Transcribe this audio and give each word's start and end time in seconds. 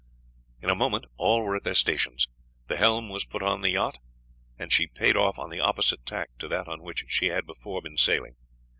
In 0.63 0.69
a 0.71 0.75
moment 0.75 1.05
all 1.17 1.43
were 1.43 1.55
at 1.55 1.61
their 1.63 1.75
stations. 1.75 2.27
The 2.65 2.75
helm 2.77 3.07
was 3.09 3.23
put 3.23 3.43
on 3.43 3.61
the 3.61 3.69
yacht, 3.69 3.99
and 4.57 4.73
she 4.73 4.87
payed 4.87 5.15
off 5.15 5.37
on 5.37 5.51
the 5.51 5.59
opposite 5.59 6.07
tack 6.07 6.31
to 6.39 6.47
that 6.47 6.67
on 6.67 6.81
which 6.81 7.05
she 7.09 7.27
had 7.27 7.45
before 7.45 7.83
been 7.83 7.97
sailing. 7.97 8.35